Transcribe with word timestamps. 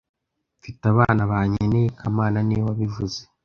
Mfite 0.59 0.83
abana 0.93 1.21
bankeneye 1.31 1.87
kamana 1.99 2.37
niwe 2.43 2.63
wabivuze 2.69 3.19